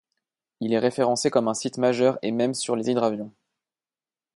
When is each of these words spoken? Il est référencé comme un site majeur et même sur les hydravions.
Il 0.61 0.73
est 0.73 0.79
référencé 0.79 1.29
comme 1.29 1.47
un 1.47 1.53
site 1.53 1.77
majeur 1.77 2.17
et 2.23 2.31
même 2.31 2.55
sur 2.55 2.75
les 2.75 2.89
hydravions. 2.89 3.31